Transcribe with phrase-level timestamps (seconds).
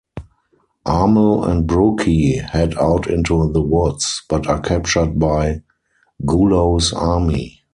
[0.87, 5.61] Armel and Brooky head out into the woods, but are captured by
[6.25, 7.61] Gulo's army.